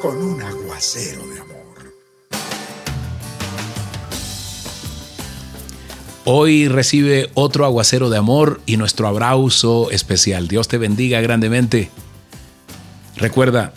[0.00, 1.94] con un aguacero de amor.
[6.24, 10.48] Hoy recibe otro aguacero de amor y nuestro abrazo especial.
[10.48, 11.90] Dios te bendiga grandemente.
[13.16, 13.74] Recuerda,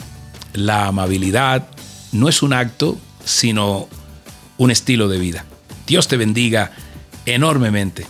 [0.53, 1.67] la amabilidad
[2.11, 3.89] no es un acto, sino
[4.57, 5.45] un estilo de vida.
[5.87, 6.71] Dios te bendiga
[7.25, 8.05] enormemente.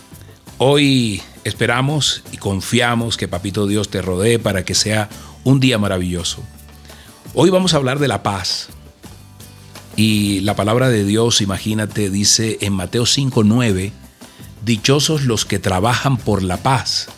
[0.58, 5.08] Hoy esperamos y confiamos que Papito Dios te rodee para que sea
[5.42, 6.44] un día maravilloso.
[7.36, 8.68] Hoy vamos a hablar de la paz.
[9.96, 13.90] Y la palabra de Dios, imagínate, dice en Mateo 5:9,
[14.64, 17.08] dichosos los que trabajan por la paz,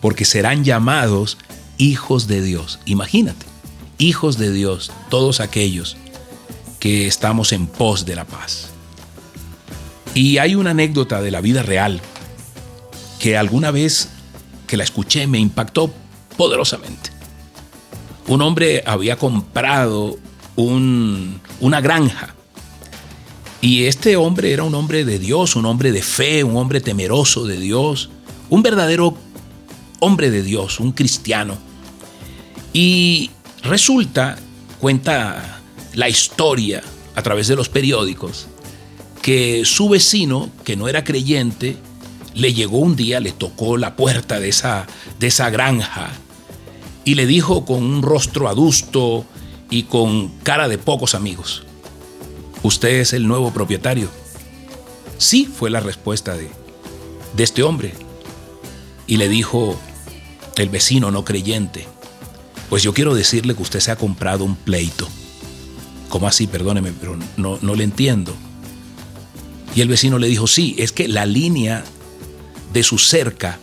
[0.00, 1.36] porque serán llamados
[1.76, 2.78] hijos de Dios.
[2.86, 3.44] Imagínate,
[3.98, 5.98] hijos de Dios, todos aquellos
[6.80, 8.70] que estamos en pos de la paz.
[10.14, 12.00] Y hay una anécdota de la vida real
[13.18, 14.08] que alguna vez
[14.66, 15.92] que la escuché me impactó
[16.38, 17.14] poderosamente
[18.26, 20.18] un hombre había comprado
[20.56, 22.34] un, una granja.
[23.60, 27.46] Y este hombre era un hombre de Dios, un hombre de fe, un hombre temeroso
[27.46, 28.10] de Dios,
[28.50, 29.16] un verdadero
[30.00, 31.56] hombre de Dios, un cristiano.
[32.72, 33.30] Y
[33.62, 34.36] resulta,
[34.80, 35.62] cuenta
[35.94, 36.82] la historia
[37.14, 38.48] a través de los periódicos,
[39.22, 41.76] que su vecino, que no era creyente,
[42.34, 44.86] le llegó un día, le tocó la puerta de esa,
[45.18, 46.10] de esa granja
[47.04, 49.24] y le dijo con un rostro adusto
[49.70, 51.64] y con cara de pocos amigos,
[52.62, 54.08] ¿usted es el nuevo propietario?
[55.18, 56.50] Sí, fue la respuesta de,
[57.36, 57.94] de este hombre.
[59.06, 59.78] Y le dijo
[60.56, 61.86] el vecino no creyente,
[62.70, 65.08] pues yo quiero decirle que usted se ha comprado un pleito.
[66.08, 66.46] ¿Cómo así?
[66.46, 68.34] Perdóneme, pero no, no le entiendo.
[69.74, 71.84] Y el vecino le dijo, sí, es que la línea
[72.72, 73.58] de su cerca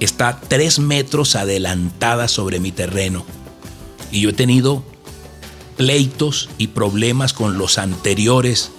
[0.00, 3.24] está tres metros adelantada sobre mi terreno.
[4.10, 4.82] Y yo he tenido
[5.76, 8.70] pleitos y problemas con los anteriores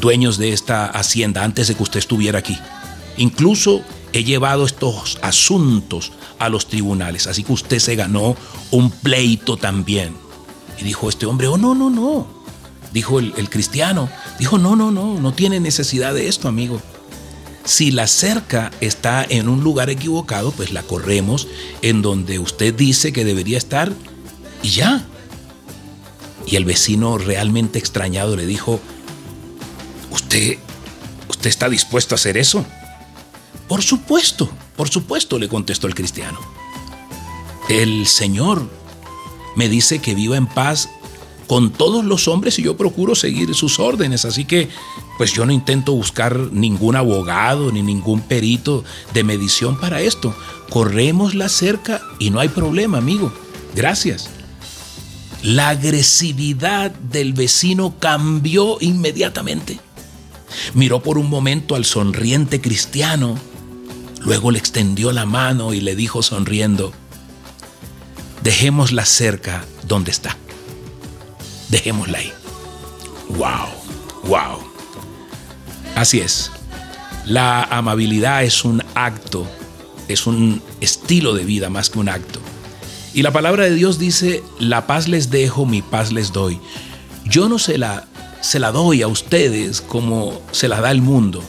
[0.00, 2.58] dueños de esta hacienda antes de que usted estuviera aquí.
[3.16, 3.82] Incluso
[4.12, 8.36] he llevado estos asuntos a los tribunales, así que usted se ganó
[8.70, 10.14] un pleito también.
[10.78, 12.26] Y dijo este hombre, oh no, no, no.
[12.92, 16.80] Dijo el, el cristiano, dijo, no, no, no, no tiene necesidad de esto, amigo.
[17.66, 21.48] Si la cerca está en un lugar equivocado, pues la corremos
[21.82, 23.92] en donde usted dice que debería estar
[24.62, 25.04] y ya.
[26.46, 28.80] Y el vecino realmente extrañado le dijo,
[30.12, 30.58] ¿usted,
[31.28, 32.64] usted está dispuesto a hacer eso?
[33.66, 36.38] Por supuesto, por supuesto, le contestó el cristiano.
[37.68, 38.70] El Señor
[39.56, 40.88] me dice que viva en paz
[41.46, 44.24] con todos los hombres y yo procuro seguir sus órdenes.
[44.24, 44.68] Así que,
[45.18, 48.84] pues yo no intento buscar ningún abogado ni ningún perito
[49.14, 50.34] de medición para esto.
[50.70, 53.32] Corremos la cerca y no hay problema, amigo.
[53.74, 54.28] Gracias.
[55.42, 59.78] La agresividad del vecino cambió inmediatamente.
[60.74, 63.36] Miró por un momento al sonriente cristiano,
[64.20, 66.92] luego le extendió la mano y le dijo sonriendo,
[68.42, 70.36] dejemos la cerca donde está
[71.68, 72.32] dejémosla ahí.
[73.30, 73.68] Wow,
[74.24, 74.58] wow.
[75.94, 76.50] Así es.
[77.24, 79.46] La amabilidad es un acto,
[80.08, 82.38] es un estilo de vida más que un acto.
[83.14, 86.60] Y la palabra de Dios dice, la paz les dejo, mi paz les doy.
[87.24, 88.06] Yo no se la,
[88.42, 91.42] se la doy a ustedes como se la da el mundo.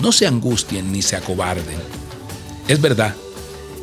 [0.00, 1.78] No se angustien ni se acobarden.
[2.66, 3.14] Es verdad.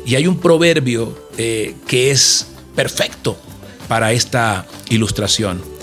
[0.04, 3.38] Y hay un proverbio eh, que es perfecto
[3.86, 5.77] para esta ilustración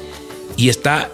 [0.57, 1.09] y está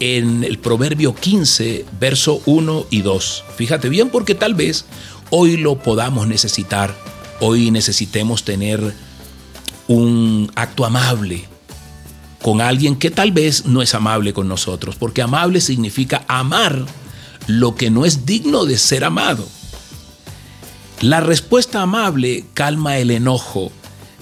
[0.00, 3.44] en el Proverbio 15, verso 1 y 2.
[3.56, 4.86] Fíjate bien porque tal vez
[5.30, 6.94] hoy lo podamos necesitar,
[7.40, 8.94] hoy necesitemos tener
[9.88, 11.44] un acto amable
[12.42, 16.84] con alguien que tal vez no es amable con nosotros, porque amable significa amar
[17.46, 19.48] lo que no es digno de ser amado.
[21.00, 23.72] La respuesta amable calma el enojo,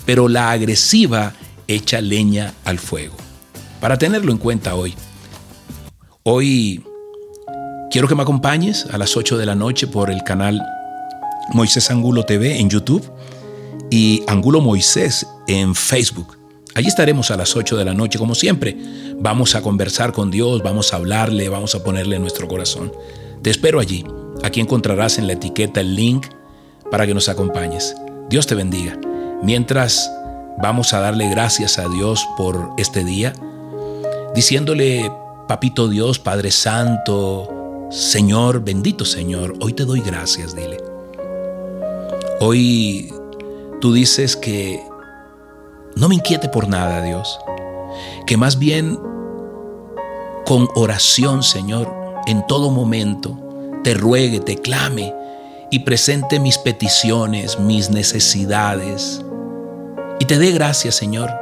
[0.06, 1.34] pero la agresiva
[1.67, 3.21] echa leña al fuego
[3.82, 4.94] para tenerlo en cuenta hoy.
[6.23, 6.84] Hoy
[7.90, 10.62] quiero que me acompañes a las 8 de la noche por el canal
[11.52, 13.05] Moisés Angulo TV en YouTube
[13.90, 16.38] y Angulo Moisés en Facebook.
[16.76, 18.76] Allí estaremos a las 8 de la noche, como siempre.
[19.19, 22.93] Vamos a conversar con Dios, vamos a hablarle, vamos a ponerle nuestro corazón.
[23.43, 24.06] Te espero allí.
[24.44, 26.29] Aquí encontrarás en la etiqueta el link
[26.88, 27.96] para que nos acompañes.
[28.31, 28.96] Dios te bendiga.
[29.43, 30.08] Mientras
[30.58, 33.32] vamos a darle gracias a Dios por este día,
[34.34, 35.11] diciéndole,
[35.49, 40.79] Papito Dios, Padre Santo, Señor, bendito Señor, hoy te doy gracias, dile.
[42.40, 43.12] Hoy
[43.81, 44.82] tú dices que
[45.94, 47.38] no me inquiete por nada, Dios,
[48.26, 48.99] que más bien
[50.46, 51.93] con oración, Señor,
[52.26, 53.38] en todo momento,
[53.84, 55.14] te ruegue, te clame
[55.70, 59.23] y presente mis peticiones, mis necesidades.
[60.19, 61.42] Y te dé gracias, Señor.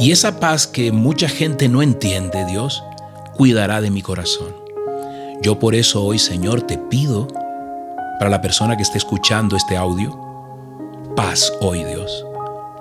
[0.00, 2.82] Y esa paz que mucha gente no entiende, Dios,
[3.36, 4.56] cuidará de mi corazón.
[5.42, 7.28] Yo por eso hoy, Señor, te pido
[8.18, 10.18] para la persona que esté escuchando este audio,
[11.14, 12.24] paz hoy, Dios.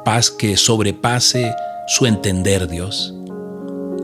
[0.05, 1.53] Paz que sobrepase
[1.89, 3.13] su entender, Dios.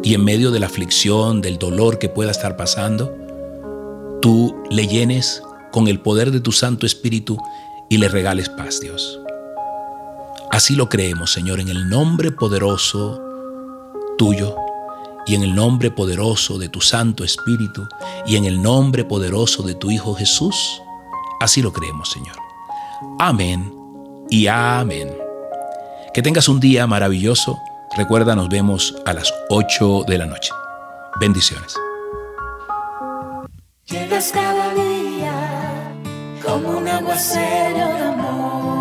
[0.03, 3.15] Y en medio de la aflicción, del dolor que pueda estar pasando,
[4.21, 5.41] tú le llenes
[5.71, 7.37] con el poder de tu Santo Espíritu
[7.89, 9.21] y le regales paz, Dios.
[10.51, 13.21] Así lo creemos, Señor, en el nombre poderoso
[14.17, 14.55] tuyo
[15.25, 17.87] y en el nombre poderoso de tu Santo Espíritu
[18.25, 20.55] y en el nombre poderoso de tu Hijo Jesús.
[21.41, 22.35] Así lo creemos, Señor.
[23.19, 23.73] Amén
[24.29, 25.15] y amén.
[26.13, 27.57] Que tengas un día maravilloso.
[27.97, 30.51] Recuerda, nos vemos a las 8 de la noche.
[31.19, 31.75] Bendiciones.
[33.85, 35.93] Llegas cada día
[36.45, 38.74] como un aguacero de amor.